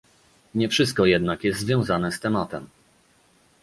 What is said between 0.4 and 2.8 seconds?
Nie wszystko jednak jest związane z tematem